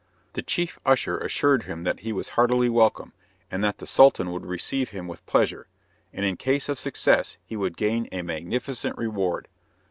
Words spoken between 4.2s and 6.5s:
would receive him with pleasure; and in